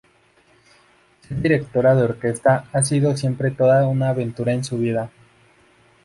[1.27, 5.11] Ser Directora de Orquesta ha sido siempre toda una aventura en su vida.